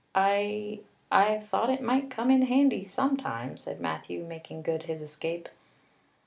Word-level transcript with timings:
"I 0.15 0.79
I 1.11 1.37
thought 1.37 1.69
it 1.69 1.79
might 1.79 2.09
come 2.09 2.31
in 2.31 2.41
handy 2.47 2.85
sometime," 2.85 3.55
said 3.55 3.79
Matthew, 3.79 4.23
making 4.23 4.63
good 4.63 4.81
his 4.89 4.99
escape. 4.99 5.47